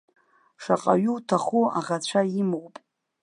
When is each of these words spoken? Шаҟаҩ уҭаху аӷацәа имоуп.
Шаҟаҩ 0.63 1.05
уҭаху 1.13 1.65
аӷацәа 1.79 2.21
имоуп. 2.41 2.75